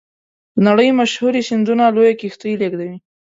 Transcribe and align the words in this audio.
د 0.55 0.57
نړۍ 0.67 0.89
مشهورې 0.99 1.41
سیندونه 1.49 1.83
لویې 1.95 2.13
کښتۍ 2.19 2.53
لیږدوي. 2.61 2.97